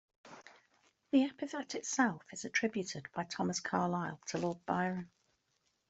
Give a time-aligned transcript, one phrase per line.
[1.11, 5.11] The epithet itself is attributed, by Thomas Carlyle, to Lord Byron.